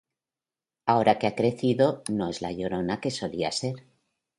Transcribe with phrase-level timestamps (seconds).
[0.87, 3.85] Ahora que ha crecido no es la llorona que solía ser.